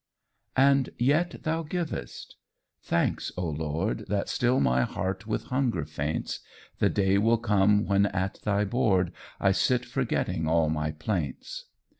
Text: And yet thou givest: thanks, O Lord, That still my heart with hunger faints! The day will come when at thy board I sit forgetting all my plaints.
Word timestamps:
And 0.57 0.89
yet 0.97 1.43
thou 1.43 1.61
givest: 1.61 2.35
thanks, 2.81 3.31
O 3.37 3.45
Lord, 3.47 4.05
That 4.07 4.29
still 4.29 4.59
my 4.59 4.81
heart 4.81 5.27
with 5.27 5.43
hunger 5.43 5.85
faints! 5.85 6.39
The 6.79 6.89
day 6.89 7.19
will 7.19 7.37
come 7.37 7.85
when 7.85 8.07
at 8.07 8.39
thy 8.41 8.65
board 8.65 9.11
I 9.39 9.51
sit 9.51 9.85
forgetting 9.85 10.47
all 10.47 10.71
my 10.71 10.89
plaints. 10.89 11.65